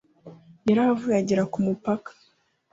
[0.67, 2.11] yarahavuye agera ku mupaka.